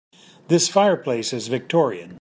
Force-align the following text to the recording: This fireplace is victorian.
This 0.47 0.67
fireplace 0.67 1.31
is 1.31 1.47
victorian. 1.47 2.09